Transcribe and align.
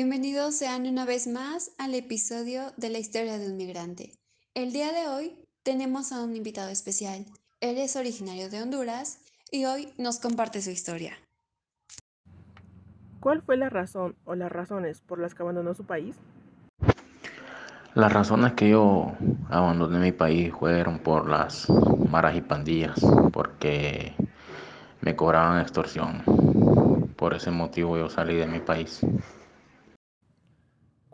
Bienvenidos 0.00 0.54
sean 0.54 0.86
una 0.86 1.04
vez 1.04 1.26
más 1.26 1.72
al 1.76 1.92
episodio 1.92 2.70
de 2.76 2.88
la 2.88 2.98
historia 2.98 3.36
de 3.36 3.50
un 3.50 3.56
migrante. 3.56 4.12
El 4.54 4.72
día 4.72 4.92
de 4.92 5.08
hoy 5.08 5.36
tenemos 5.64 6.12
a 6.12 6.22
un 6.22 6.36
invitado 6.36 6.68
especial. 6.68 7.26
Él 7.60 7.78
es 7.78 7.96
originario 7.96 8.48
de 8.48 8.62
Honduras 8.62 9.18
y 9.50 9.64
hoy 9.64 9.92
nos 9.98 10.20
comparte 10.20 10.62
su 10.62 10.70
historia. 10.70 11.18
¿Cuál 13.18 13.42
fue 13.42 13.56
la 13.56 13.70
razón 13.70 14.14
o 14.24 14.36
las 14.36 14.52
razones 14.52 15.00
por 15.00 15.18
las 15.18 15.34
que 15.34 15.42
abandonó 15.42 15.74
su 15.74 15.82
país? 15.82 16.14
Las 17.94 18.12
razones 18.12 18.52
que 18.52 18.68
yo 18.68 19.16
abandoné 19.50 19.98
mi 19.98 20.12
país 20.12 20.52
fueron 20.56 21.00
por 21.00 21.28
las 21.28 21.68
maras 22.08 22.36
y 22.36 22.40
pandillas, 22.40 23.00
porque 23.32 24.14
me 25.00 25.16
cobraban 25.16 25.60
extorsión. 25.60 26.22
Por 27.16 27.34
ese 27.34 27.50
motivo 27.50 27.98
yo 27.98 28.08
salí 28.08 28.36
de 28.36 28.46
mi 28.46 28.60
país. 28.60 29.04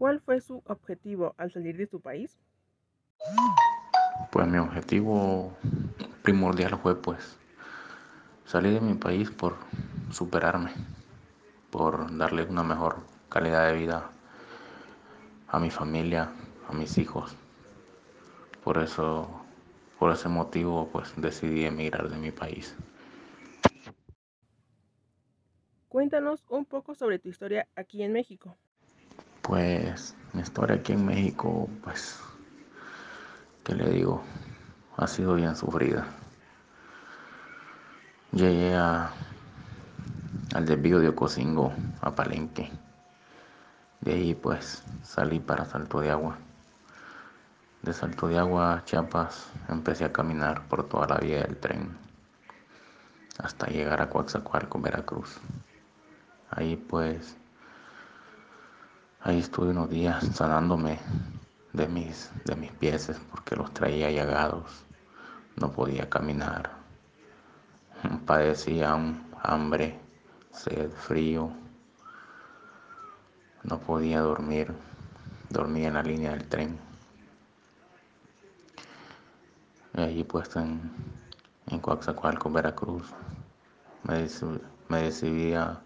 ¿Cuál 0.04 0.20
fue 0.20 0.38
su 0.42 0.62
objetivo 0.66 1.34
al 1.38 1.50
salir 1.50 1.78
de 1.78 1.86
su 1.86 1.98
país? 1.98 2.38
Pues 4.30 4.46
mi 4.46 4.58
objetivo 4.58 5.56
primordial 6.20 6.76
fue 6.76 7.00
pues 7.00 7.38
salir 8.44 8.74
de 8.74 8.82
mi 8.82 8.96
país 8.96 9.30
por 9.30 9.56
superarme, 10.10 10.72
por 11.70 12.14
darle 12.18 12.42
una 12.42 12.62
mejor 12.62 12.96
calidad 13.30 13.66
de 13.68 13.78
vida 13.78 14.10
a 15.48 15.58
mi 15.58 15.70
familia, 15.70 16.30
a 16.68 16.74
mis 16.74 16.98
hijos. 16.98 17.34
Por 18.62 18.76
eso, 18.76 19.26
por 19.98 20.12
ese 20.12 20.28
motivo, 20.28 20.90
pues 20.92 21.14
decidí 21.16 21.64
emigrar 21.64 22.10
de 22.10 22.18
mi 22.18 22.30
país. 22.30 22.76
Cuéntanos 25.88 26.44
un 26.50 26.66
poco 26.66 26.94
sobre 26.94 27.18
tu 27.18 27.30
historia 27.30 27.66
aquí 27.74 28.02
en 28.02 28.12
México. 28.12 28.58
Pues 29.46 30.14
mi 30.32 30.40
historia 30.40 30.76
aquí 30.76 30.94
en 30.94 31.04
México, 31.04 31.68
pues, 31.82 32.18
¿qué 33.62 33.74
le 33.74 33.90
digo? 33.90 34.22
Ha 34.96 35.06
sido 35.06 35.34
bien 35.34 35.54
sufrida. 35.54 36.06
Llegué 38.32 38.74
a, 38.74 39.10
al 40.54 40.64
desvío 40.64 40.98
de 40.98 41.10
Ocosingo, 41.10 41.74
a 42.00 42.14
Palenque. 42.14 42.72
De 44.00 44.14
ahí 44.14 44.34
pues 44.34 44.82
salí 45.02 45.40
para 45.40 45.66
Salto 45.66 46.00
de 46.00 46.10
Agua. 46.10 46.38
De 47.82 47.92
Salto 47.92 48.28
de 48.28 48.38
Agua 48.38 48.78
a 48.78 48.84
Chiapas 48.86 49.50
empecé 49.68 50.06
a 50.06 50.12
caminar 50.12 50.66
por 50.68 50.88
toda 50.88 51.06
la 51.06 51.18
vía 51.18 51.42
del 51.42 51.58
tren 51.58 51.98
hasta 53.38 53.66
llegar 53.66 54.00
a 54.00 54.08
Coaxacualco, 54.08 54.80
Veracruz. 54.80 55.38
Ahí 56.50 56.76
pues, 56.76 57.36
ahí 59.24 59.38
estuve 59.38 59.70
unos 59.70 59.88
días 59.88 60.22
sanándome 60.34 60.98
de 61.72 61.88
mis, 61.88 62.30
de 62.44 62.54
mis 62.56 62.70
pies 62.72 63.10
porque 63.30 63.56
los 63.56 63.72
traía 63.72 64.10
llagados. 64.10 64.84
No 65.56 65.72
podía 65.72 66.08
caminar. 66.08 66.70
Padecía 68.26 68.96
hambre, 69.42 69.98
sed, 70.52 70.90
frío. 70.90 71.50
No 73.62 73.78
podía 73.78 74.20
dormir. 74.20 74.72
Dormía 75.48 75.88
en 75.88 75.94
la 75.94 76.02
línea 76.02 76.32
del 76.32 76.46
tren. 76.48 76.78
Y 79.96 80.00
allí 80.02 80.24
puesto 80.24 80.60
en, 80.60 80.92
en 81.68 81.78
Coaxacualco, 81.78 82.50
Veracruz, 82.50 83.06
me, 84.02 84.26
me 84.88 85.02
decidí 85.02 85.54
a, 85.54 85.80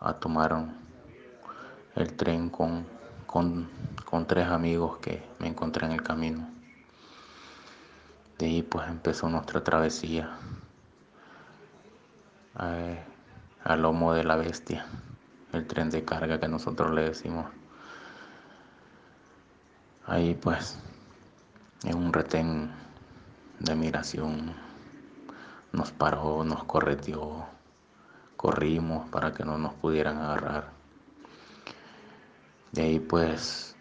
a, 0.00 0.14
tomar 0.14 0.66
el 1.96 2.14
tren 2.14 2.50
con, 2.50 2.86
con, 3.26 3.68
con, 4.04 4.26
tres 4.26 4.46
amigos 4.48 4.98
que 4.98 5.22
me 5.38 5.48
encontré 5.48 5.86
en 5.86 5.92
el 5.92 6.02
camino. 6.02 6.48
De 8.38 8.46
ahí 8.46 8.62
pues 8.62 8.88
empezó 8.88 9.28
nuestra 9.28 9.64
travesía 9.64 10.30
eh, 12.60 13.02
al 13.64 13.82
lomo 13.82 14.14
de 14.14 14.24
la 14.24 14.36
bestia, 14.36 14.86
el 15.52 15.66
tren 15.66 15.90
de 15.90 16.04
carga 16.04 16.38
que 16.38 16.48
nosotros 16.48 16.92
le 16.92 17.02
decimos. 17.02 17.46
Ahí 20.06 20.34
pues 20.34 20.78
en 21.84 21.96
un 21.96 22.12
retén 22.12 22.70
de 23.58 23.74
migración 23.74 24.54
nos 25.72 25.92
paró, 25.92 26.44
nos 26.44 26.64
correteó, 26.64 27.46
corrimos 28.36 29.08
para 29.10 29.32
que 29.34 29.44
no 29.44 29.58
nos 29.58 29.74
pudieran 29.74 30.18
agarrar. 30.18 30.77
De 32.72 32.82
ahí 32.82 33.00
pues, 33.00 33.76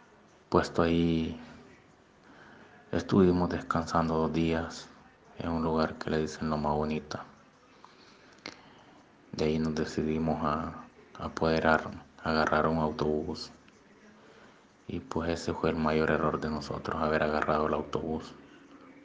puesto 0.49 0.81
ahí, 0.81 1.39
estuvimos 2.91 3.49
descansando 3.49 4.15
dos 4.15 4.33
días 4.33 4.89
en 5.39 5.51
un 5.51 5.63
lugar 5.63 5.95
que 5.95 6.09
le 6.09 6.19
dicen 6.19 6.49
Loma 6.49 6.71
Bonita. 6.73 7.25
De 9.33 9.45
ahí 9.45 9.59
nos 9.59 9.75
decidimos 9.75 10.43
a, 10.43 10.85
a 11.19 11.29
poder 11.29 11.67
agarrar 12.23 12.67
un 12.67 12.79
autobús. 12.79 13.51
Y 14.87 14.99
pues 14.99 15.29
ese 15.29 15.53
fue 15.53 15.69
el 15.69 15.75
mayor 15.75 16.11
error 16.11 16.39
de 16.39 16.49
nosotros, 16.49 17.01
haber 17.01 17.23
agarrado 17.23 17.67
el 17.67 17.73
autobús 17.73 18.33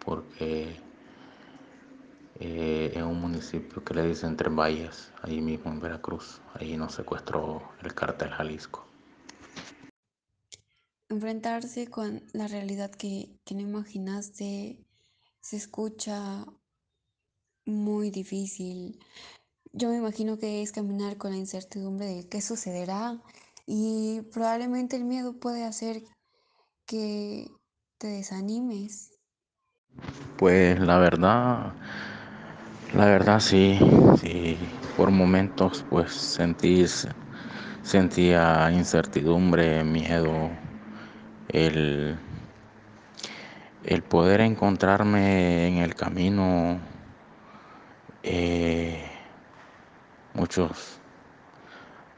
porque 0.04 0.76
eh, 2.40 2.92
en 2.94 3.04
un 3.04 3.20
municipio 3.20 3.84
que 3.84 3.94
le 3.94 4.06
dicen 4.06 4.36
Tres 4.36 4.54
Valles, 4.54 5.12
ahí 5.22 5.40
mismo 5.40 5.70
en 5.70 5.80
Veracruz, 5.80 6.40
ahí 6.54 6.76
nos 6.76 6.94
secuestró 6.94 7.62
el 7.82 7.94
cártel 7.94 8.30
Jalisco. 8.30 8.91
Enfrentarse 11.12 11.88
con 11.88 12.22
la 12.32 12.48
realidad 12.48 12.90
que, 12.90 13.38
no 13.50 13.60
imaginaste 13.60 14.78
se 15.42 15.56
escucha 15.58 16.46
muy 17.66 18.10
difícil. 18.10 18.98
Yo 19.74 19.90
me 19.90 19.98
imagino 19.98 20.38
que 20.38 20.62
es 20.62 20.72
caminar 20.72 21.18
con 21.18 21.32
la 21.32 21.36
incertidumbre 21.36 22.06
de 22.06 22.28
qué 22.30 22.40
sucederá 22.40 23.20
y 23.66 24.22
probablemente 24.32 24.96
el 24.96 25.04
miedo 25.04 25.38
puede 25.38 25.64
hacer 25.64 26.02
que 26.86 27.46
te 27.98 28.06
desanimes. 28.06 29.10
Pues 30.38 30.80
la 30.80 30.96
verdad, 30.96 31.74
la 32.94 33.04
verdad 33.04 33.38
sí, 33.38 33.78
sí, 34.18 34.56
por 34.96 35.10
momentos 35.10 35.84
pues 35.90 36.10
sentí, 36.10 36.86
sentía 37.82 38.70
incertidumbre, 38.72 39.84
miedo, 39.84 40.50
el, 41.52 42.18
el 43.84 44.02
poder 44.02 44.40
encontrarme 44.40 45.68
en 45.68 45.76
el 45.78 45.94
camino 45.94 46.80
eh, 48.22 49.04
muchos, 50.34 50.98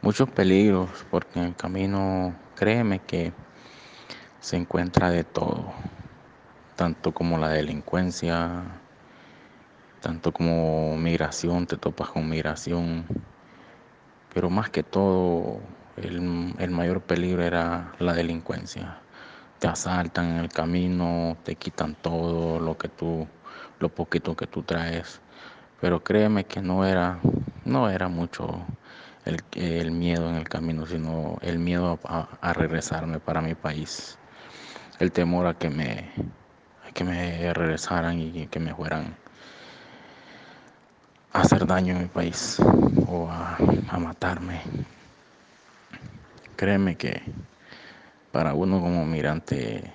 muchos 0.02 0.30
peligros, 0.30 0.88
porque 1.10 1.38
en 1.38 1.46
el 1.46 1.56
camino, 1.56 2.34
créeme 2.54 3.00
que 3.00 3.32
se 4.40 4.56
encuentra 4.56 5.10
de 5.10 5.24
todo 5.24 5.72
tanto 6.76 7.12
como 7.12 7.38
la 7.38 7.48
delincuencia, 7.48 8.62
tanto 10.00 10.32
como 10.32 10.96
migración, 10.96 11.66
te 11.66 11.76
topas 11.76 12.08
con 12.08 12.28
migración, 12.28 13.06
pero 14.32 14.50
más 14.50 14.70
que 14.70 14.82
todo 14.82 15.60
el, 15.96 16.54
el, 16.58 16.70
mayor 16.70 17.00
peligro 17.02 17.42
era 17.42 17.92
la 18.00 18.12
delincuencia. 18.12 19.03
Te 19.64 19.70
asaltan 19.70 20.26
en 20.26 20.36
el 20.40 20.50
camino, 20.50 21.38
te 21.42 21.54
quitan 21.54 21.94
todo 21.94 22.60
lo 22.60 22.76
que 22.76 22.88
tú, 22.88 23.26
lo 23.80 23.88
poquito 23.88 24.36
que 24.36 24.46
tú 24.46 24.62
traes. 24.62 25.22
Pero 25.80 26.04
créeme 26.04 26.44
que 26.44 26.60
no 26.60 26.84
era, 26.84 27.18
no 27.64 27.88
era 27.88 28.08
mucho 28.08 28.60
el, 29.24 29.90
miedo 29.90 30.28
en 30.28 30.34
el 30.34 30.46
camino, 30.46 30.84
sino 30.84 31.38
el 31.40 31.58
miedo 31.58 31.98
a, 32.04 32.28
a 32.42 32.52
regresarme 32.52 33.20
para 33.20 33.40
mi 33.40 33.54
país. 33.54 34.18
El 34.98 35.12
temor 35.12 35.46
a 35.46 35.54
que 35.54 35.70
me, 35.70 36.10
que 36.92 37.02
me 37.02 37.50
regresaran 37.54 38.18
y 38.18 38.46
que 38.48 38.60
me 38.60 38.74
fueran 38.74 39.16
a 41.32 41.40
hacer 41.40 41.66
daño 41.66 41.94
en 41.94 42.02
mi 42.02 42.08
país 42.08 42.58
o 43.08 43.30
a, 43.30 43.56
a 43.88 43.98
matarme. 43.98 44.60
Créeme 46.54 46.96
que 46.96 47.22
para 48.34 48.52
uno 48.52 48.80
como 48.80 49.06
migrante 49.06 49.92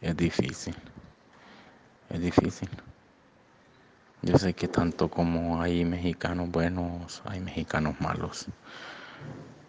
es 0.00 0.16
difícil, 0.16 0.74
es 2.10 2.20
difícil. 2.20 2.68
Yo 4.22 4.36
sé 4.38 4.54
que 4.54 4.66
tanto 4.66 5.08
como 5.08 5.62
hay 5.62 5.84
mexicanos 5.84 6.50
buenos, 6.50 7.22
hay 7.26 7.38
mexicanos 7.38 7.94
malos. 8.00 8.46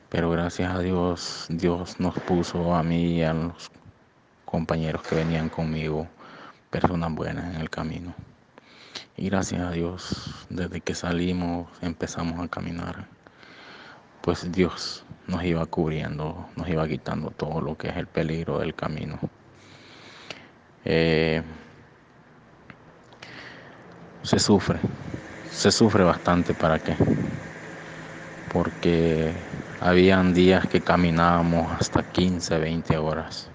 Pero 0.09 0.31
gracias 0.31 0.73
a 0.73 0.79
Dios, 0.79 1.45
Dios 1.47 1.99
nos 1.99 2.15
puso 2.21 2.73
a 2.73 2.81
mí 2.81 3.17
y 3.17 3.21
a 3.21 3.35
los 3.35 3.69
compañeros 4.45 5.03
que 5.03 5.13
venían 5.13 5.49
conmigo 5.49 6.07
personas 6.71 7.13
buenas 7.13 7.53
en 7.53 7.61
el 7.61 7.69
camino. 7.69 8.15
Y 9.15 9.29
gracias 9.29 9.61
a 9.61 9.69
Dios, 9.69 10.47
desde 10.49 10.81
que 10.81 10.95
salimos 10.95 11.67
empezamos 11.83 12.43
a 12.43 12.47
caminar 12.47 13.05
pues 14.21 14.51
Dios 14.51 15.03
nos 15.27 15.43
iba 15.43 15.65
cubriendo, 15.65 16.47
nos 16.55 16.67
iba 16.69 16.87
quitando 16.87 17.31
todo 17.31 17.61
lo 17.61 17.77
que 17.77 17.89
es 17.89 17.97
el 17.97 18.07
peligro 18.07 18.59
del 18.59 18.73
camino. 18.73 19.19
Eh, 20.85 21.41
se 24.23 24.39
sufre, 24.39 24.79
se 25.49 25.71
sufre 25.71 26.03
bastante 26.03 26.53
para 26.53 26.79
qué, 26.79 26.95
porque 28.53 29.33
habían 29.79 30.33
días 30.33 30.67
que 30.67 30.81
caminábamos 30.81 31.71
hasta 31.79 32.03
15, 32.03 32.57
20 32.57 32.97
horas, 32.97 33.49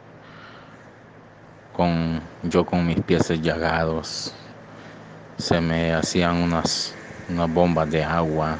con 1.73 2.21
yo 2.43 2.65
con 2.67 2.87
mis 2.87 3.01
pies 3.01 3.29
llagados, 3.41 4.35
se 5.39 5.61
me 5.61 5.93
hacían 5.95 6.37
unas, 6.37 6.95
unas 7.29 7.49
bombas 7.49 7.91
de 7.91 8.05
agua, 8.05 8.59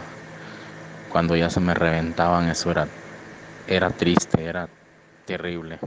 cuando 1.13 1.37
ya 1.37 1.51
se 1.51 1.61
me 1.61 1.75
reventaban, 1.75 2.49
eso 2.49 2.71
era, 2.71 2.89
era 3.67 3.91
triste, 3.91 4.45
era 4.47 4.67
terrible, 5.27 5.79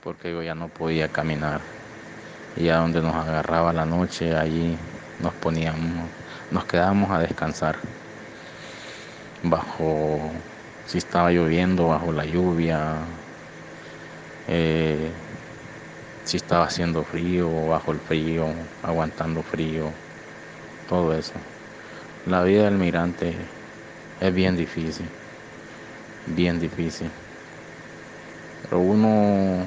porque 0.00 0.30
yo 0.30 0.44
ya 0.44 0.54
no 0.54 0.68
podía 0.68 1.08
caminar. 1.08 1.60
Y 2.54 2.68
a 2.68 2.76
donde 2.76 3.02
nos 3.02 3.16
agarraba 3.16 3.72
la 3.72 3.84
noche, 3.84 4.36
allí 4.36 4.78
nos 5.18 5.34
poníamos, 5.34 6.08
nos 6.50 6.64
quedábamos 6.66 7.10
a 7.10 7.18
descansar. 7.18 7.80
Bajo, 9.42 10.30
si 10.86 10.98
estaba 10.98 11.32
lloviendo, 11.32 11.88
bajo 11.88 12.12
la 12.12 12.24
lluvia, 12.24 13.00
eh, 14.46 15.10
si 16.22 16.36
estaba 16.36 16.66
haciendo 16.66 17.02
frío, 17.02 17.66
bajo 17.66 17.90
el 17.90 17.98
frío, 17.98 18.46
aguantando 18.82 19.42
frío, 19.42 19.90
todo 20.86 21.12
eso. 21.12 21.34
La 22.24 22.44
vida 22.44 22.66
del 22.66 22.78
migrante 22.78 23.61
es 24.22 24.32
bien 24.32 24.56
difícil, 24.56 25.06
bien 26.28 26.60
difícil. 26.60 27.10
Pero 28.62 28.78
uno 28.78 29.64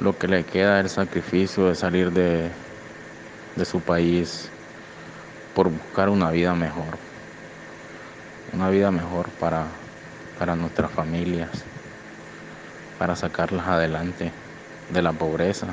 lo 0.00 0.18
que 0.18 0.26
le 0.26 0.42
queda 0.42 0.80
es 0.80 0.84
el 0.86 0.90
sacrificio 0.90 1.66
de 1.66 1.76
salir 1.76 2.10
de, 2.10 2.50
de 3.54 3.64
su 3.64 3.78
país 3.80 4.50
por 5.54 5.70
buscar 5.70 6.08
una 6.08 6.32
vida 6.32 6.54
mejor, 6.54 6.98
una 8.52 8.68
vida 8.68 8.90
mejor 8.90 9.28
para, 9.38 9.68
para 10.36 10.56
nuestras 10.56 10.90
familias, 10.90 11.50
para 12.98 13.14
sacarlas 13.14 13.68
adelante 13.68 14.32
de 14.92 15.02
la 15.02 15.12
pobreza 15.12 15.68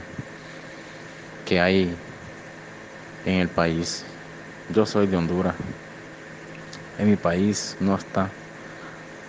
que 1.43 1.59
hay 1.59 1.95
en 3.25 3.41
el 3.41 3.47
país. 3.49 4.05
Yo 4.69 4.85
soy 4.85 5.07
de 5.07 5.17
Honduras 5.17 5.55
en 6.99 7.09
mi 7.09 7.15
país 7.15 7.77
no 7.79 7.95
está 7.95 8.29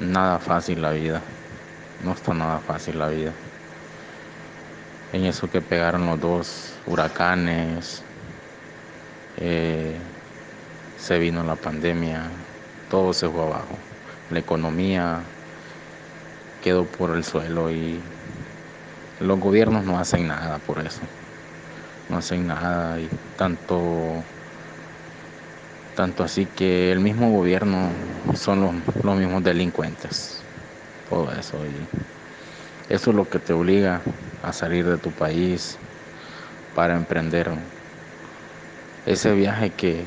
nada 0.00 0.38
fácil 0.38 0.80
la 0.80 0.92
vida. 0.92 1.20
No 2.04 2.12
está 2.12 2.32
nada 2.32 2.60
fácil 2.60 2.98
la 2.98 3.08
vida. 3.08 3.32
En 5.12 5.24
eso 5.24 5.50
que 5.50 5.60
pegaron 5.60 6.06
los 6.06 6.20
dos 6.20 6.72
huracanes, 6.86 8.02
eh, 9.38 9.96
se 10.98 11.18
vino 11.18 11.42
la 11.44 11.56
pandemia, 11.56 12.22
todo 12.90 13.12
se 13.12 13.28
fue 13.28 13.42
abajo. 13.42 13.78
La 14.30 14.38
economía 14.38 15.20
quedó 16.62 16.84
por 16.84 17.16
el 17.16 17.24
suelo 17.24 17.70
y 17.70 18.00
los 19.20 19.40
gobiernos 19.40 19.84
no 19.84 19.98
hacen 19.98 20.28
nada 20.28 20.58
por 20.58 20.78
eso. 20.78 21.00
No 22.08 22.18
hacen 22.18 22.46
nada 22.46 23.00
y 23.00 23.08
tanto 23.36 24.22
tanto 25.98 26.22
así 26.22 26.46
que 26.46 26.92
el 26.92 27.00
mismo 27.00 27.32
gobierno 27.32 27.90
son 28.36 28.60
los, 28.60 29.16
mismos 29.16 29.42
delincuentes. 29.42 30.44
Todo 31.08 31.32
eso. 31.32 31.66
Y 31.66 31.88
eso 32.88 33.10
es 33.10 33.16
lo 33.16 33.28
que 33.28 33.40
te 33.40 33.52
obliga 33.52 34.04
a 34.40 34.52
salir 34.52 34.86
de 34.86 34.98
tu 34.98 35.10
país 35.10 35.76
para 36.72 36.94
emprender 36.94 37.50
ese 39.06 39.32
viaje 39.32 39.72
que, 39.72 40.06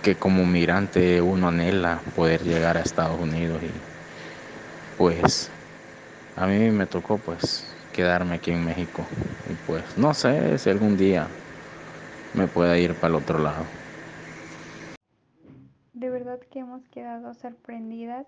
que 0.00 0.16
como 0.16 0.46
migrante 0.46 1.20
uno 1.20 1.48
anhela 1.48 2.02
poder 2.14 2.42
llegar 2.42 2.78
a 2.78 2.80
Estados 2.80 3.20
Unidos 3.20 3.62
y 3.62 3.82
pues 4.96 5.50
a 6.36 6.46
mí 6.46 6.70
me 6.70 6.86
tocó 6.86 7.18
pues 7.18 7.76
quedarme 7.92 8.36
aquí 8.36 8.52
en 8.52 8.64
México 8.64 9.06
y 9.46 9.52
pues 9.56 9.98
no 9.98 10.14
sé 10.14 10.56
si 10.56 10.70
algún 10.70 10.96
día 10.96 11.28
me 12.32 12.48
pueda 12.48 12.78
ir 12.78 12.94
para 12.94 13.08
el 13.08 13.16
otro 13.16 13.38
lado 13.40 13.77
que 16.46 16.60
hemos 16.60 16.86
quedado 16.88 17.34
sorprendidas 17.34 18.26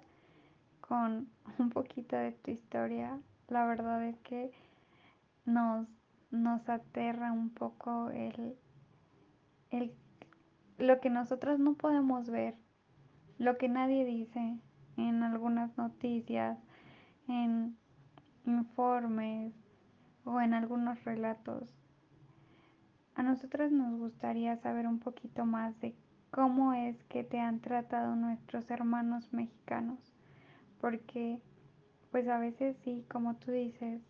con 0.81 1.29
un 1.59 1.71
poquito 1.71 2.17
de 2.17 2.33
tu 2.33 2.51
historia. 2.51 3.19
La 3.49 3.65
verdad 3.67 4.05
es 4.05 4.19
que 4.21 4.53
nos, 5.45 5.87
nos 6.31 6.69
aterra 6.69 7.33
un 7.33 7.51
poco 7.51 8.11
el, 8.11 8.57
el, 9.71 9.93
lo 10.79 11.01
que 11.01 11.11
nosotros 11.11 11.59
no 11.59 11.75
podemos 11.75 12.31
ver, 12.31 12.55
lo 13.39 13.57
que 13.59 13.69
nadie 13.69 14.05
dice 14.05 14.59
en 14.97 15.23
algunas 15.23 15.77
noticias, 15.77 16.59
en 17.29 17.77
informes 18.45 19.53
o 20.25 20.41
en 20.41 20.55
algunos 20.55 21.03
relatos. 21.05 21.75
A 23.15 23.23
nosotros 23.23 23.73
nos 23.73 23.99
gustaría 23.99 24.57
saber 24.57 24.87
un 24.87 24.99
poquito 24.99 25.45
más 25.45 25.79
de 25.81 25.95
cómo 26.31 26.73
es 26.73 27.03
que 27.05 27.25
te 27.25 27.41
han 27.41 27.61
tratado 27.61 28.15
nuestros 28.17 28.71
hermanos 28.71 29.33
mexicanos, 29.33 29.99
porque 30.81 31.39
pues 32.11 32.29
a 32.29 32.39
veces 32.39 32.77
sí, 32.85 33.05
como 33.09 33.35
tú 33.37 33.53
dices, 33.53 34.01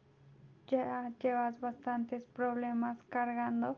ya 0.69 1.11
llevas 1.21 1.61
bastantes 1.61 2.25
problemas 2.25 2.97
cargando 3.11 3.77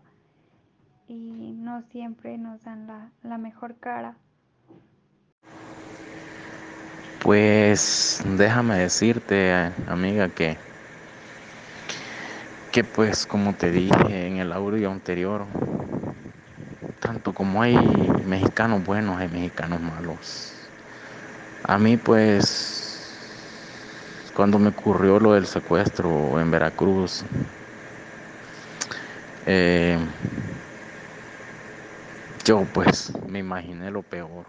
y 1.08 1.52
no 1.56 1.82
siempre 1.82 2.38
nos 2.38 2.62
dan 2.64 2.86
la, 2.86 3.10
la 3.22 3.38
mejor 3.38 3.76
cara. 3.76 4.14
Pues 7.22 8.20
déjame 8.36 8.78
decirte, 8.78 9.72
amiga, 9.88 10.28
que 10.28 10.56
que 12.72 12.84
pues 12.84 13.26
como 13.26 13.52
te 13.54 13.70
dije 13.70 14.26
en 14.26 14.38
el 14.38 14.50
audio 14.50 14.90
anterior, 14.90 15.44
tanto 17.12 17.34
como 17.34 17.60
hay 17.60 17.76
mexicanos 18.24 18.82
buenos, 18.84 19.18
hay 19.18 19.28
mexicanos 19.28 19.82
malos. 19.82 20.70
A 21.62 21.76
mí 21.76 21.98
pues, 21.98 23.12
cuando 24.32 24.58
me 24.58 24.70
ocurrió 24.70 25.20
lo 25.20 25.34
del 25.34 25.44
secuestro 25.44 26.40
en 26.40 26.50
Veracruz, 26.50 27.22
eh, 29.44 29.98
yo 32.46 32.64
pues 32.72 33.12
me 33.28 33.40
imaginé 33.40 33.90
lo 33.90 34.02
peor. 34.02 34.46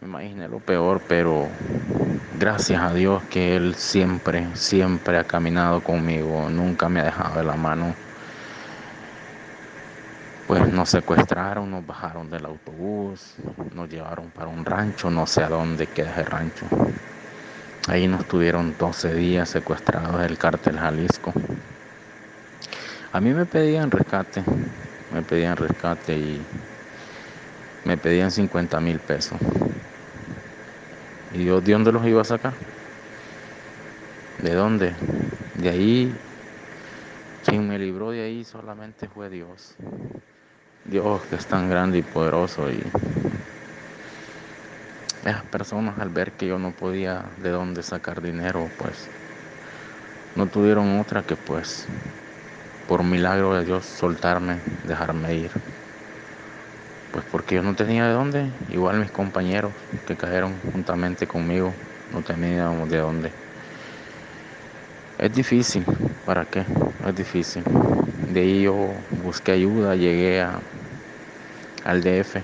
Me 0.00 0.08
imaginé 0.08 0.48
lo 0.48 0.60
peor, 0.60 1.02
pero 1.06 1.50
gracias 2.38 2.80
a 2.80 2.94
Dios 2.94 3.22
que 3.28 3.54
Él 3.54 3.74
siempre, 3.74 4.48
siempre 4.56 5.18
ha 5.18 5.24
caminado 5.24 5.82
conmigo, 5.82 6.48
nunca 6.48 6.88
me 6.88 7.00
ha 7.00 7.04
dejado 7.04 7.36
de 7.36 7.44
la 7.44 7.56
mano 7.56 7.94
pues 10.46 10.70
nos 10.72 10.90
secuestraron, 10.90 11.70
nos 11.70 11.86
bajaron 11.86 12.30
del 12.30 12.44
autobús, 12.44 13.34
nos 13.74 13.88
llevaron 13.88 14.30
para 14.30 14.48
un 14.48 14.64
rancho, 14.64 15.10
no 15.10 15.26
sé 15.26 15.42
a 15.42 15.48
dónde 15.48 15.86
queda 15.86 16.10
ese 16.10 16.24
rancho. 16.24 16.66
Ahí 17.88 18.06
nos 18.06 18.26
tuvieron 18.26 18.74
12 18.78 19.14
días 19.14 19.48
secuestrados 19.48 20.20
del 20.20 20.38
cártel 20.38 20.78
Jalisco. 20.78 21.32
A 23.12 23.20
mí 23.20 23.32
me 23.32 23.46
pedían 23.46 23.90
rescate, 23.90 24.42
me 25.12 25.22
pedían 25.22 25.56
rescate 25.56 26.16
y 26.16 26.46
me 27.84 27.96
pedían 27.96 28.30
50 28.30 28.80
mil 28.80 28.98
pesos. 28.98 29.38
¿Y 31.32 31.44
yo 31.44 31.60
de 31.60 31.72
dónde 31.72 31.92
los 31.92 32.06
iba 32.06 32.22
a 32.22 32.24
sacar? 32.24 32.54
¿De 34.42 34.54
dónde? 34.54 34.94
De 35.54 35.68
ahí, 35.68 36.14
quien 37.44 37.68
me 37.68 37.78
libró 37.78 38.10
de 38.10 38.22
ahí 38.22 38.44
solamente 38.44 39.08
fue 39.08 39.28
Dios. 39.28 39.74
Dios 40.84 41.26
que 41.26 41.36
es 41.36 41.46
tan 41.46 41.70
grande 41.70 41.98
y 41.98 42.02
poderoso 42.02 42.70
y 42.70 42.82
esas 45.24 45.44
personas 45.46 45.98
al 45.98 46.10
ver 46.10 46.32
que 46.32 46.46
yo 46.46 46.58
no 46.58 46.72
podía 46.72 47.30
de 47.38 47.50
dónde 47.50 47.82
sacar 47.82 48.20
dinero, 48.20 48.70
pues 48.76 49.10
no 50.34 50.48
tuvieron 50.48 51.00
otra 51.00 51.22
que 51.22 51.36
pues 51.36 51.86
por 52.86 53.02
milagro 53.02 53.54
de 53.54 53.64
Dios 53.64 53.86
soltarme, 53.86 54.60
dejarme 54.84 55.34
ir. 55.34 55.52
Pues 57.10 57.24
porque 57.30 57.54
yo 57.54 57.62
no 57.62 57.74
tenía 57.74 58.06
de 58.06 58.12
dónde, 58.12 58.52
igual 58.68 58.98
mis 58.98 59.10
compañeros 59.10 59.74
que 60.04 60.16
cayeron 60.16 60.60
juntamente 60.60 61.26
conmigo, 61.26 61.74
no 62.10 62.22
teníamos 62.22 62.88
de 62.88 62.98
dónde. 62.98 63.32
Es 65.16 65.32
difícil, 65.32 65.86
¿para 66.24 66.44
qué? 66.44 66.66
Es 67.06 67.14
difícil. 67.14 67.62
De 68.34 68.40
ahí 68.40 68.62
yo 68.62 68.96
busqué 69.10 69.52
ayuda, 69.52 69.94
llegué 69.94 70.40
a, 70.40 70.58
al 71.84 72.02
DF, 72.02 72.42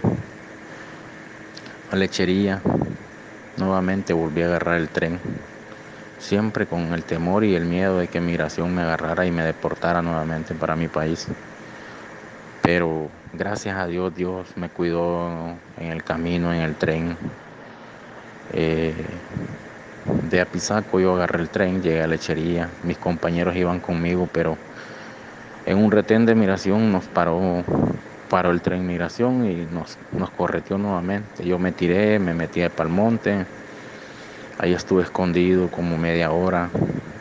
a 1.91 1.97
lechería, 1.97 2.63
nuevamente 3.57 4.13
volví 4.13 4.43
a 4.43 4.47
agarrar 4.47 4.77
el 4.77 4.89
tren, 4.89 5.19
siempre 6.21 6.69
con 6.69 6.95
el 6.95 7.03
temor 7.03 7.43
y 7.43 7.57
el 7.57 7.65
miedo 7.65 7.99
de 7.99 8.07
que 8.07 8.21
migración 8.21 8.73
me 8.73 8.83
agarrara 8.83 9.27
y 9.27 9.33
me 9.33 9.43
deportara 9.43 10.01
nuevamente 10.01 10.55
para 10.55 10.77
mi 10.77 10.87
país. 10.87 11.27
Pero 12.63 13.11
gracias 13.33 13.77
a 13.77 13.89
Dios, 13.89 14.15
Dios 14.15 14.47
me 14.55 14.69
cuidó 14.69 15.59
en 15.77 15.91
el 15.91 16.05
camino, 16.05 16.55
en 16.55 16.61
el 16.61 16.77
tren. 16.77 17.19
Eh, 18.53 19.19
de 20.23 20.41
Apizaco 20.41 21.01
yo 21.01 21.17
agarré 21.17 21.43
el 21.43 21.51
tren, 21.51 21.83
llegué 21.83 22.01
a 22.01 22.07
Lechería, 22.07 22.71
mis 22.85 22.97
compañeros 22.97 23.57
iban 23.57 23.81
conmigo, 23.81 24.29
pero 24.33 24.57
en 25.71 25.79
un 25.79 25.93
retén 25.93 26.27
de 26.27 26.35
migración 26.35 26.91
nos 26.91 27.07
paró, 27.07 27.65
paró 28.29 28.51
el 28.51 28.61
tren 28.61 28.85
migración 28.85 29.49
y 29.49 29.67
nos, 29.67 29.99
nos 30.11 30.31
correteó 30.33 30.79
nuevamente. 30.79 31.47
Yo 31.47 31.61
me 31.61 31.71
tiré, 31.71 32.19
me 32.19 32.35
metí 32.35 32.61
para 32.69 32.89
el 32.89 32.95
monte, 32.95 33.47
ahí 34.59 34.73
estuve 34.73 35.05
escondido 35.05 35.71
como 35.71 35.97
media 35.97 36.33
hora, 36.33 36.71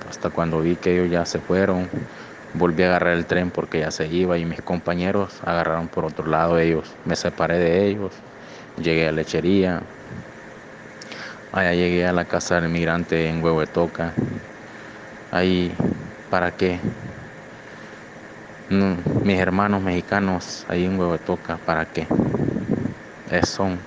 hasta 0.10 0.32
cuando 0.32 0.62
vi 0.62 0.76
que 0.78 0.96
ellos 0.96 1.12
ya 1.12 1.26
se 1.26 1.40
fueron, 1.40 1.90
volví 2.56 2.82
a 2.82 2.88
agarrar 2.88 3.14
el 3.14 3.28
tren 3.28 3.52
porque 3.52 3.82
ya 3.82 3.92
se 3.92 4.08
iba 4.08 4.36
y 4.40 4.46
mis 4.46 4.64
compañeros 4.64 5.42
agarraron 5.44 5.88
por 5.88 6.06
otro 6.06 6.26
lado 6.26 6.58
ellos, 6.58 6.98
me 7.04 7.16
separé 7.16 7.60
de 7.60 7.86
ellos, 7.88 8.16
llegué 8.78 9.08
a 9.08 9.12
Lechería, 9.12 9.84
allá 11.52 11.74
llegué 11.76 12.08
a 12.08 12.14
la 12.14 12.26
casa 12.26 12.60
del 12.60 12.70
migrante 12.70 13.30
en 13.30 13.44
Huehuetoca, 13.44 14.16
ahí, 15.30 15.76
¿para 16.30 16.52
qué? 16.54 16.80
Mis 18.70 19.40
hermanos 19.40 19.82
mexicanos 19.82 20.66
ahí 20.68 20.86
en 20.86 21.00
Huehuetoca, 21.00 21.58
¿para 21.58 21.86
qué? 21.86 22.08
son 23.44 23.80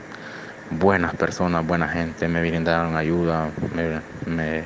buenas 0.70 1.14
personas, 1.14 1.66
buena 1.66 1.88
gente, 1.88 2.28
me 2.28 2.40
brindaron 2.40 2.96
ayuda, 2.96 3.50
me, 4.26 4.64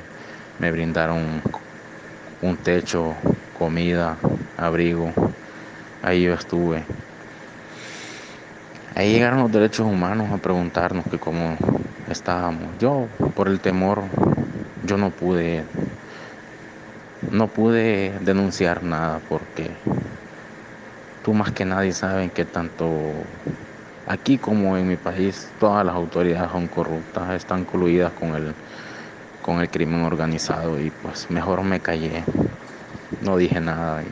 me 0.59 0.71
brindaron 0.71 1.41
un 2.41 2.57
techo, 2.57 3.15
comida, 3.53 4.17
abrigo, 4.57 5.11
ahí 6.01 6.23
yo 6.23 6.33
estuve. 6.33 6.83
Ahí 8.95 9.11
llegaron 9.11 9.41
los 9.41 9.51
derechos 9.51 9.85
humanos 9.85 10.31
a 10.31 10.37
preguntarnos 10.37 11.05
que 11.05 11.19
cómo 11.19 11.55
estábamos. 12.09 12.75
Yo, 12.79 13.07
por 13.35 13.47
el 13.47 13.59
temor, 13.59 14.05
yo 14.83 14.97
no 14.97 15.11
pude, 15.11 15.65
no 17.29 17.47
pude 17.47 18.17
denunciar 18.21 18.81
nada 18.81 19.21
porque 19.29 19.77
tú 21.27 21.33
más 21.33 21.51
que 21.51 21.65
nadie 21.65 21.91
saben 21.91 22.29
que 22.29 22.45
tanto 22.45 23.25
aquí 24.05 24.37
como 24.37 24.77
en 24.77 24.87
mi 24.87 24.95
país 24.95 25.53
todas 25.59 25.85
las 25.85 25.93
autoridades 25.93 26.49
son 26.53 26.69
corruptas, 26.69 27.31
están 27.31 27.65
coluidas 27.65 28.13
con 28.13 28.33
el, 28.33 28.55
con 29.41 29.59
el 29.59 29.69
crimen 29.69 30.03
organizado 30.03 30.79
y 30.79 30.89
pues 30.89 31.29
mejor 31.29 31.63
me 31.63 31.81
callé, 31.81 32.23
no 33.19 33.35
dije 33.35 33.59
nada. 33.59 34.05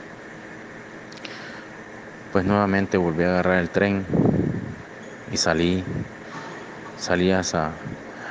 pues 2.31 2.43
nuevamente 2.43 2.97
volví 2.97 3.23
a 3.23 3.27
agarrar 3.29 3.59
el 3.59 3.69
tren 3.69 4.05
y 5.31 5.37
salí, 5.37 5.85
salí 6.97 7.31
hacia, 7.31 7.75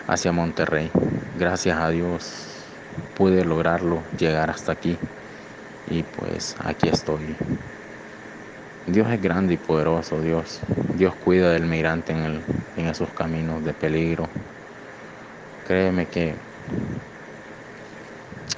hacia 0.06 0.30
Monterrey. 0.30 0.90
Gracias 1.38 1.78
a 1.78 1.88
Dios 1.88 2.66
pude 3.14 3.46
lograrlo, 3.46 4.04
llegar 4.14 4.50
hasta 4.50 4.72
aquí 4.72 4.98
y 5.86 6.02
pues 6.02 6.54
aquí 6.62 6.90
estoy. 6.90 7.38
Dios 8.86 9.10
es 9.10 9.20
grande 9.20 9.54
y 9.54 9.56
poderoso, 9.56 10.20
Dios. 10.20 10.60
Dios 10.94 11.14
cuida 11.16 11.50
del 11.52 11.64
migrante 11.64 12.12
en, 12.12 12.18
el, 12.18 12.44
en 12.76 12.86
esos 12.86 13.12
caminos 13.14 13.64
de 13.64 13.72
peligro. 13.72 14.28
Créeme 15.64 16.06
que 16.06 16.36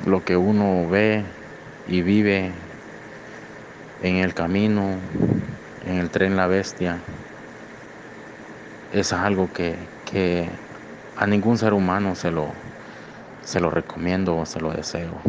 lo 0.04 0.24
que 0.24 0.36
uno 0.36 0.88
ve 0.88 1.24
y 1.86 2.02
vive 2.02 2.52
en 4.02 4.16
el 4.16 4.34
camino, 4.34 5.00
en 5.82 5.98
el 5.98 6.10
tren 6.10 6.36
La 6.36 6.48
Bestia, 6.48 7.04
es 8.90 9.12
algo 9.12 9.52
que, 9.52 9.88
que 10.04 10.48
a 11.14 11.26
ningún 11.26 11.56
ser 11.56 11.72
humano 11.72 12.16
se 12.16 12.32
lo, 12.32 12.52
se 13.42 13.60
lo 13.60 13.70
recomiendo 13.70 14.36
o 14.36 14.44
se 14.44 14.60
lo 14.60 14.72
deseo. 14.72 15.22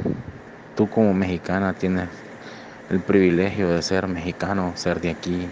Tú 0.75 0.89
como 0.89 1.13
mexicana 1.13 1.73
tienes 1.73 2.09
el 2.89 3.01
privilegio 3.01 3.67
de 3.69 3.81
ser 3.81 4.07
mexicano, 4.07 4.73
ser 4.75 5.01
de 5.01 5.09
aquí, 5.09 5.49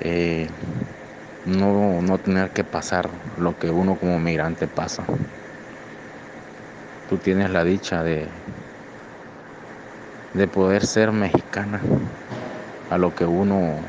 eh, 0.00 0.48
no, 1.44 2.00
no 2.00 2.18
tener 2.18 2.50
que 2.50 2.64
pasar 2.64 3.10
lo 3.38 3.58
que 3.58 3.70
uno 3.70 3.96
como 3.96 4.18
migrante 4.18 4.66
pasa. 4.66 5.04
Tú 7.08 7.18
tienes 7.18 7.50
la 7.50 7.64
dicha 7.64 8.02
de, 8.02 8.26
de 10.32 10.48
poder 10.48 10.86
ser 10.86 11.12
mexicana 11.12 11.80
a 12.90 12.96
lo 12.98 13.14
que 13.14 13.26
uno 13.26 13.80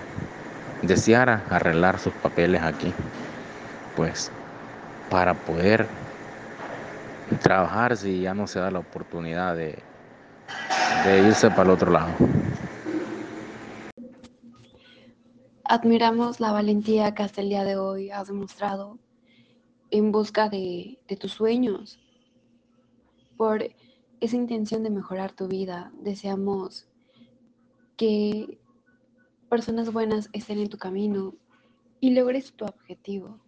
deseara 0.81 1.43
arreglar 1.49 1.99
sus 1.99 2.13
papeles 2.13 2.61
aquí, 2.61 2.93
pues 3.95 4.29
para 5.09 5.33
poder 5.33 5.87
trabajar 7.41 7.95
si 7.95 8.21
ya 8.21 8.33
no 8.33 8.47
se 8.47 8.59
da 8.59 8.71
la 8.71 8.79
oportunidad 8.79 9.55
de, 9.55 9.75
de 11.05 11.27
irse 11.27 11.49
para 11.49 11.63
el 11.63 11.69
otro 11.69 11.91
lado. 11.91 12.13
Admiramos 15.63 16.39
la 16.39 16.51
valentía 16.51 17.13
que 17.13 17.23
hasta 17.23 17.41
el 17.41 17.49
día 17.49 17.63
de 17.63 17.77
hoy 17.77 18.11
has 18.11 18.27
demostrado 18.27 18.99
en 19.91 20.11
busca 20.11 20.49
de, 20.49 20.99
de 21.07 21.15
tus 21.15 21.31
sueños, 21.31 21.99
por 23.37 23.63
esa 24.19 24.35
intención 24.35 24.83
de 24.83 24.89
mejorar 24.89 25.31
tu 25.31 25.47
vida. 25.47 25.91
Deseamos 26.01 26.87
que 27.97 28.59
personas 29.49 29.91
buenas 29.91 30.29
estén 30.33 30.59
en 30.59 30.69
tu 30.69 30.77
camino 30.77 31.35
y 31.99 32.11
logres 32.11 32.53
tu 32.53 32.65
objetivo. 32.65 33.39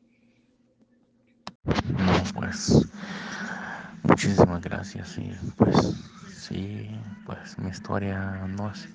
No, 1.65 2.13
pues 2.35 2.87
muchísimas 4.03 4.61
gracias 4.61 5.17
y 5.17 5.31
pues 5.57 5.95
Sí, 6.37 6.87
pues 7.25 7.57
mi 7.59 7.69
historia 7.69 8.19
no, 8.47 8.69
es, 8.71 8.87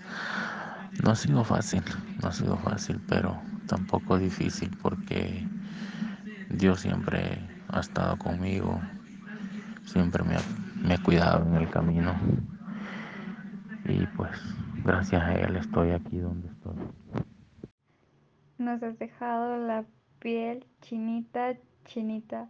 no 1.02 1.10
ha 1.10 1.16
sido 1.16 1.44
fácil, 1.44 1.82
no 2.22 2.28
ha 2.28 2.32
sido 2.32 2.56
fácil, 2.58 3.00
pero 3.06 3.42
tampoco 3.66 4.18
difícil 4.18 4.70
porque 4.80 5.44
Dios 6.48 6.80
siempre 6.80 7.38
ha 7.68 7.80
estado 7.80 8.16
conmigo, 8.16 8.80
siempre 9.84 10.24
me 10.24 10.36
ha, 10.36 10.40
me 10.84 10.94
ha 10.94 10.98
cuidado 10.98 11.46
en 11.46 11.56
el 11.56 11.70
camino 11.70 12.16
y 13.84 14.06
pues 14.06 14.30
gracias 14.84 15.22
a 15.22 15.34
Él 15.34 15.56
estoy 15.56 15.90
aquí 15.92 16.18
donde 16.18 16.48
estoy. 16.48 16.74
Nos 18.58 18.82
has 18.82 18.98
dejado 18.98 19.58
la 19.58 19.84
piel 20.18 20.64
chinita, 20.80 21.56
chinita. 21.84 22.48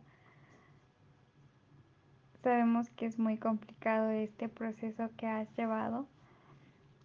Sabemos 2.43 2.91
que 2.91 3.07
es 3.07 3.19
muy 3.21 3.39
complicado 3.39 4.11
este 4.11 4.49
proceso 4.49 5.11
que 5.17 5.29
has 5.29 5.49
llevado. 5.57 6.09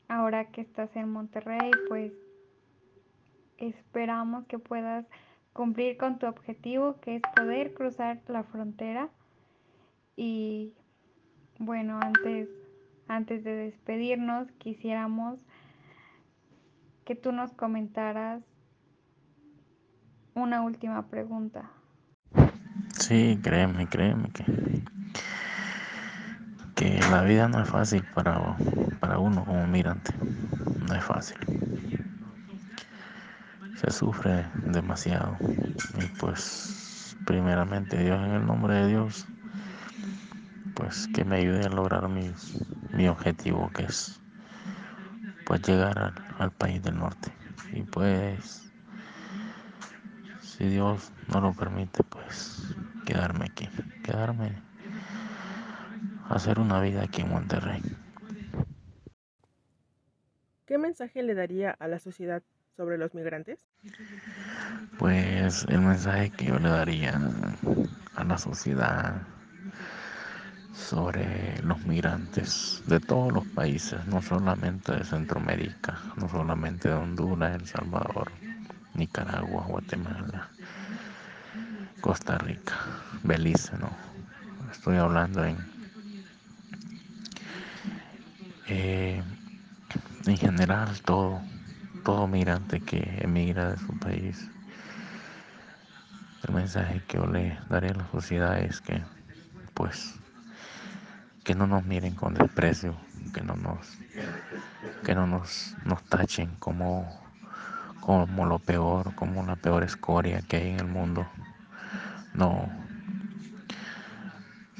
Ahora 0.07 0.45
que 0.45 0.61
estás 0.61 0.95
en 0.95 1.11
Monterrey, 1.11 1.69
pues 1.89 2.11
esperamos 3.57 4.45
que 4.47 4.57
puedas 4.57 5.05
cumplir 5.53 5.97
con 5.97 6.17
tu 6.17 6.25
objetivo, 6.25 6.99
que 7.01 7.17
es 7.17 7.21
poder 7.35 7.75
cruzar 7.75 8.19
la 8.27 8.43
frontera. 8.43 9.09
Y 10.15 10.73
bueno, 11.59 11.99
antes, 12.01 12.49
antes 13.07 13.43
de 13.43 13.55
despedirnos, 13.55 14.51
quisiéramos 14.53 15.39
que 17.05 17.15
tú 17.15 17.31
nos 17.31 17.53
comentaras 17.53 18.41
una 20.33 20.63
última 20.63 21.07
pregunta. 21.07 21.69
Sí, 22.93 23.39
créeme, 23.43 23.87
créeme 23.87 24.29
que 24.31 24.43
que 26.77 26.99
la 27.09 27.23
vida 27.23 27.47
no 27.47 27.59
es 27.59 27.67
fácil 27.67 28.03
para, 28.13 28.55
para 28.99 29.17
uno 29.17 29.43
como 29.43 29.65
migrante, 29.65 30.11
no 30.87 30.93
es 30.93 31.03
fácil. 31.03 31.37
Se 33.75 33.89
sufre 33.89 34.45
demasiado. 34.67 35.35
Y 35.99 36.05
pues 36.19 37.17
primeramente 37.25 37.97
Dios 37.97 38.23
en 38.23 38.31
el 38.31 38.45
nombre 38.45 38.75
de 38.75 38.87
Dios, 38.89 39.25
pues 40.75 41.09
que 41.15 41.25
me 41.25 41.37
ayude 41.37 41.65
a 41.65 41.69
lograr 41.69 42.07
mi, 42.09 42.31
mi 42.93 43.07
objetivo 43.07 43.71
que 43.73 43.85
es 43.85 44.19
pues 45.47 45.63
llegar 45.63 45.97
al, 45.97 46.13
al 46.37 46.51
país 46.51 46.83
del 46.83 46.99
norte. 46.99 47.31
Y 47.73 47.81
pues 47.81 48.71
si 50.43 50.65
Dios 50.65 51.11
no 51.27 51.41
lo 51.41 51.53
permite 51.53 52.03
pues 52.03 52.75
quedarme 53.03 53.45
aquí, 53.45 53.67
quedarme 54.03 54.66
hacer 56.29 56.59
una 56.59 56.79
vida 56.81 57.03
aquí 57.03 57.21
en 57.21 57.29
Monterrey. 57.29 57.81
¿Qué 60.65 60.77
mensaje 60.77 61.23
le 61.23 61.33
daría 61.33 61.71
a 61.71 61.87
la 61.87 61.99
sociedad 61.99 62.43
sobre 62.75 62.97
los 62.97 63.13
migrantes? 63.13 63.65
Pues 64.99 65.65
el 65.69 65.81
mensaje 65.81 66.29
que 66.31 66.45
yo 66.45 66.59
le 66.59 66.69
daría 66.69 67.19
a 68.15 68.23
la 68.23 68.37
sociedad, 68.37 69.21
sobre 70.77 71.59
los 71.63 71.85
migrantes 71.85 72.83
de 72.85 72.99
todos 72.99 73.33
los 73.33 73.45
países, 73.47 74.05
no 74.05 74.21
solamente 74.21 74.93
de 74.93 75.03
Centroamérica, 75.03 75.99
no 76.15 76.29
solamente 76.29 76.89
de 76.89 76.95
Honduras, 76.95 77.55
El 77.55 77.67
Salvador, 77.67 78.31
Nicaragua, 78.93 79.65
Guatemala, 79.67 80.49
Costa 81.99 82.37
Rica, 82.37 82.75
Belice, 83.23 83.75
no. 83.77 83.89
Estoy 84.71 84.97
hablando 84.97 85.43
en, 85.43 85.57
eh, 88.67 89.23
en 90.25 90.37
general 90.37 91.01
todo, 91.01 91.41
todo 92.03 92.27
migrante 92.27 92.79
que 92.81 93.19
emigra 93.21 93.71
de 93.71 93.77
su 93.77 93.97
país. 93.97 94.49
El 96.47 96.53
mensaje 96.53 97.01
que 97.07 97.17
yo 97.17 97.25
le 97.25 97.57
daré 97.69 97.89
a 97.89 97.93
la 97.95 98.07
sociedad 98.11 98.59
es 98.59 98.81
que, 98.81 99.01
pues, 99.73 100.15
que 101.43 101.55
no 101.55 101.65
nos 101.65 101.85
miren 101.85 102.15
con 102.15 102.33
desprecio, 102.33 102.95
que 103.33 103.41
no 103.41 103.55
nos, 103.55 103.97
que 105.03 105.15
no 105.15 105.27
nos, 105.27 105.75
nos 105.85 106.03
tachen 106.03 106.55
como, 106.59 107.09
como 108.01 108.45
lo 108.45 108.59
peor, 108.59 109.15
como 109.15 109.43
la 109.43 109.55
peor 109.55 109.83
escoria 109.83 110.41
que 110.41 110.57
hay 110.57 110.69
en 110.69 110.79
el 110.79 110.87
mundo. 110.87 111.25
No, 112.33 112.69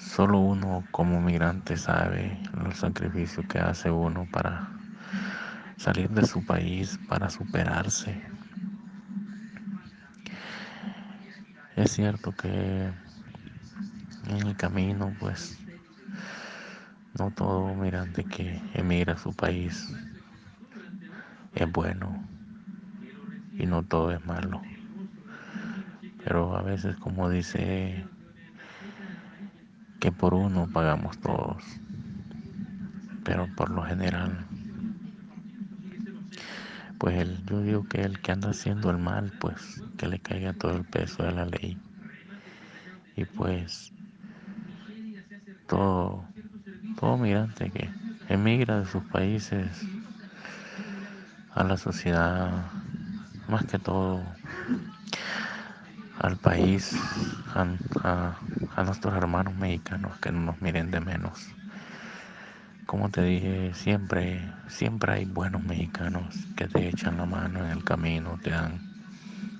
solo 0.08 0.40
uno 0.40 0.84
como 0.92 1.22
migrante 1.22 1.78
sabe 1.78 2.40
el 2.66 2.74
sacrificio 2.74 3.48
que 3.48 3.60
hace 3.60 3.92
uno 3.92 4.26
para 4.32 4.68
salir 5.78 6.10
de 6.10 6.26
su 6.26 6.44
país, 6.44 7.00
para 7.08 7.30
superarse. 7.30 8.20
Es 11.76 11.92
cierto 11.92 12.32
que 12.32 12.92
en 14.30 14.48
el 14.48 14.56
camino, 14.56 15.14
pues, 15.20 15.60
no 17.20 17.32
todo 17.32 17.76
migrante 17.76 18.24
que 18.24 18.60
emigra 18.74 19.14
a 19.14 19.18
su 19.18 19.34
país 19.34 19.88
es 21.56 21.72
bueno 21.72 22.24
y 23.60 23.66
no 23.66 23.84
todo 23.84 24.12
es 24.12 24.26
malo. 24.26 24.62
Pero 26.24 26.56
a 26.56 26.62
veces, 26.62 26.96
como 26.98 27.30
dice, 27.30 28.04
por 30.12 30.34
uno 30.34 30.68
pagamos 30.72 31.18
todos. 31.20 31.64
Pero 33.24 33.48
por 33.56 33.70
lo 33.70 33.84
general, 33.84 34.46
pues 36.98 37.18
el, 37.18 37.46
yo 37.46 37.62
digo 37.62 37.88
que 37.88 38.02
el 38.02 38.20
que 38.20 38.32
anda 38.32 38.50
haciendo 38.50 38.90
el 38.90 38.98
mal, 38.98 39.32
pues 39.40 39.82
que 39.98 40.08
le 40.08 40.20
caiga 40.20 40.54
todo 40.54 40.78
el 40.78 40.84
peso 40.84 41.24
de 41.24 41.32
la 41.32 41.46
ley. 41.46 41.78
Y 43.16 43.26
pues 43.26 43.92
todo, 45.68 46.24
todo 47.00 47.18
migrante 47.18 47.70
que 47.70 47.90
emigra 48.30 48.80
de 48.80 48.86
sus 48.86 49.04
países 49.04 49.68
a 51.54 51.64
la 51.64 51.78
sociedad, 51.78 52.66
más 53.48 53.66
que 53.66 53.80
todo 53.80 54.24
al 56.20 56.38
país, 56.38 57.00
a, 57.54 58.36
nuestros 58.84 59.16
hermanos 59.16 59.56
mexicanos 59.56 60.18
que 60.20 60.32
no 60.32 60.40
nos 60.40 60.62
miren 60.62 60.92
de 60.92 61.00
menos. 61.00 61.48
Como 62.86 63.10
te 63.10 63.22
dije, 63.22 63.74
siempre, 63.74 64.53
siempre 64.68 65.14
hay 65.14 65.25
buenos 65.25 65.64
mexicanos 65.64 66.48
que 66.56 66.68
te 66.68 66.88
echan 66.88 67.18
la 67.18 67.25
mano 67.25 67.66
en 67.66 67.72
el 67.72 67.84
camino, 67.84 68.40
te 68.42 68.51
dan 68.51 68.82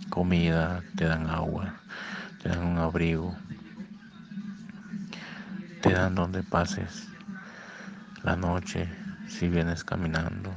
comida, 0.10 0.84
te 0.96 1.06
dan 1.06 1.30
agua, 1.30 1.76
te 2.42 2.50
dan 2.50 2.66
un 2.66 2.78
abrigo, 2.78 3.38
te 5.82 5.92
dan 5.92 6.16
donde 6.16 6.44
pases 6.44 7.10
la 8.24 8.36
noche 8.36 8.90
si 9.28 9.50
vienes 9.50 9.84
caminando, 9.84 10.56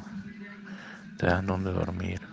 te 1.19 1.27
dan 1.27 1.47
donde 1.47 1.73
dormir. 1.73 2.30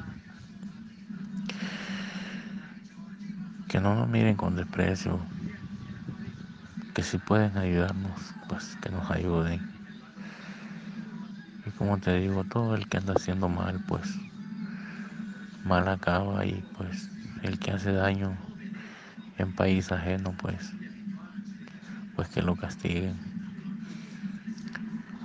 Que 3.78 3.84
no 3.84 3.94
nos 3.94 4.10
miren 4.10 4.36
con 4.36 4.56
desprecio, 4.56 5.20
que 6.96 7.04
si 7.04 7.20
pueden 7.20 7.56
ayudarnos, 7.60 8.34
pues 8.50 8.76
que 8.82 8.90
nos 8.90 9.12
ayuden. 9.12 9.62
Y 11.64 11.70
como 11.70 12.00
te 12.00 12.18
digo, 12.18 12.44
todo 12.44 12.74
el 12.74 12.88
que 12.88 12.98
anda 12.98 13.14
haciendo 13.14 13.50
mal, 13.50 13.80
pues 13.88 14.18
mal 15.64 15.88
acaba 15.90 16.44
y 16.44 16.66
pues 16.76 17.08
el 17.44 17.60
que 17.60 17.70
hace 17.70 17.92
daño 17.92 18.36
en 19.38 19.54
país 19.54 19.92
ajeno, 19.92 20.34
pues 20.42 20.74
pues 22.16 22.30
que 22.30 22.42
lo 22.42 22.56
castiguen. 22.56 23.14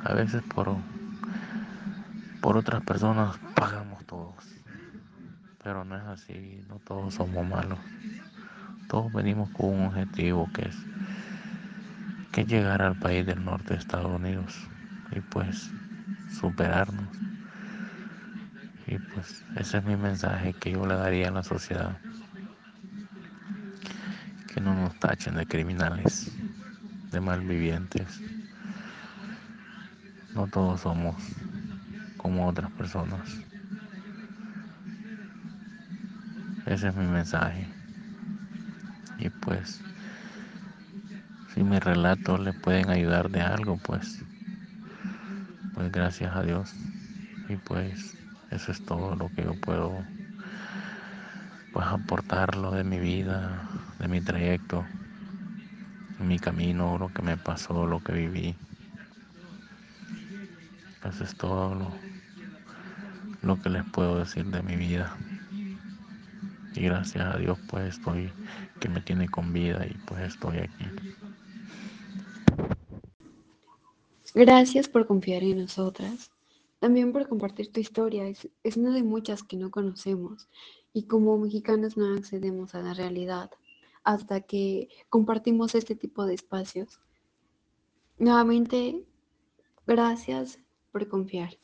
A 0.05 0.13
veces 0.13 0.43
por 0.43 0.77
por 2.43 2.59
otras 2.59 2.83
personas 2.83 3.35
pagamos 3.55 4.05
todos. 4.05 4.45
Pero 5.65 5.85
no 5.85 5.97
es 5.97 6.03
así, 6.03 6.61
no 6.69 6.81
todos 6.81 7.15
somos 7.15 7.47
malos. 7.47 7.79
Todos 8.89 9.13
venimos 9.13 9.51
con 9.51 9.71
un 9.71 9.87
objetivo 9.87 10.51
que 10.53 10.69
es 10.69 10.77
que 12.33 12.47
llegar 12.47 12.81
al 12.81 12.97
país 12.97 13.27
del 13.27 13.45
norte 13.45 13.75
de 13.75 13.81
Estados 13.81 14.11
Unidos 14.11 14.55
y 15.11 15.21
pues 15.21 15.71
superarnos. 16.41 17.15
Y 18.87 18.99
pues 18.99 19.45
ese 19.57 19.79
es 19.79 19.85
mi 19.85 19.97
mensaje 19.97 20.55
que 20.55 20.73
yo 20.73 20.87
le 20.87 20.95
daría 20.95 21.29
a 21.29 21.33
la 21.33 21.43
sociedad. 21.43 21.99
Que 24.53 24.61
no 24.61 24.75
nos 24.75 24.99
tachen 24.99 25.37
de 25.37 25.47
criminales, 25.47 26.33
de 27.11 27.21
malvivientes. 27.21 28.21
No 30.35 30.47
todos 30.47 30.81
somos 30.81 31.17
como 32.17 32.49
otras 32.49 32.71
personas. 32.73 33.21
Ese 36.67 36.89
es 36.89 36.95
mi 36.95 37.07
mensaje. 37.07 37.82
Y 39.23 39.31
pues, 39.31 39.81
si 41.55 41.63
mi 41.63 41.79
relato 41.79 42.39
le 42.39 42.53
pueden 42.53 42.91
ayudar 42.91 43.31
de 43.31 43.41
algo, 43.41 43.77
pues, 43.77 44.25
pues 45.75 45.93
gracias 45.93 46.35
a 46.35 46.43
Dios. 46.43 46.75
Y 47.49 47.55
pues, 47.57 48.17
eso 48.51 48.73
es 48.73 48.83
todo 48.83 49.15
lo 49.15 49.31
que 49.31 49.45
yo 49.45 49.55
puedo 49.55 50.05
pues 51.73 51.87
aportarlo 51.87 52.73
de 52.73 52.83
mi 52.83 52.99
vida, 52.99 53.69
de 54.01 54.09
mi 54.09 54.21
trayecto, 54.21 54.85
mi 56.19 56.41
camino, 56.41 56.99
lo 56.99 57.11
que 57.11 57.23
me 57.23 57.37
pasó, 57.37 57.87
lo 57.87 58.01
que 58.01 58.13
viví. 58.13 58.57
Eso 61.05 61.23
es 61.23 61.37
todo 61.37 61.77
lo, 61.77 61.95
lo 63.43 63.61
que 63.61 63.71
les 63.71 63.85
puedo 63.85 64.19
decir 64.19 64.47
de 64.47 64.63
mi 64.63 64.75
vida. 64.75 65.17
Y 66.75 66.83
gracias 66.83 67.35
a 67.35 67.39
Dios 67.39 67.59
pues 67.69 67.97
estoy, 67.97 68.33
que 68.81 68.89
me 68.89 69.01
tiene 69.01 69.29
con 69.29 69.53
vida 69.53 69.87
y 69.87 69.95
pues 70.07 70.23
estoy 70.23 70.59
aquí. 70.59 70.85
Gracias 74.35 74.89
por 74.89 75.07
confiar 75.07 75.43
en 75.43 75.59
nosotras. 75.59 76.31
También 76.79 77.13
por 77.13 77.29
compartir 77.29 77.71
tu 77.71 77.81
historia. 77.81 78.27
Es, 78.27 78.49
es 78.63 78.77
una 78.77 78.93
de 78.93 79.03
muchas 79.03 79.43
que 79.43 79.57
no 79.57 79.71
conocemos. 79.71 80.49
Y 80.93 81.05
como 81.05 81.39
mexicanos 81.39 81.97
no 81.97 82.15
accedemos 82.15 82.75
a 82.75 82.83
la 82.83 82.95
realidad 82.95 83.51
hasta 84.05 84.41
que 84.41 84.89
compartimos 85.09 85.75
este 85.75 85.95
tipo 85.95 86.25
de 86.25 86.35
espacios. 86.35 87.01
Nuevamente, 88.19 89.05
gracias 89.87 90.59
por 90.91 91.09
confiar. 91.09 91.57